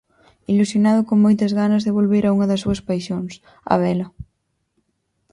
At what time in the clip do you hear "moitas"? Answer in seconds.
1.25-1.51